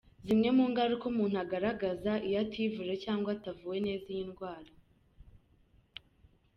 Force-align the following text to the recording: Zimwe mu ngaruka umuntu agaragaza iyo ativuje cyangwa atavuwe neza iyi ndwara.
Zimwe 0.25 0.49
mu 0.57 0.65
ngaruka 0.71 1.05
umuntu 1.11 1.35
agaragaza 1.43 2.11
iyo 2.27 2.37
ativuje 2.45 2.93
cyangwa 3.03 3.29
atavuwe 3.37 3.77
neza 3.85 4.05
iyi 4.13 4.25
ndwara. 4.29 4.71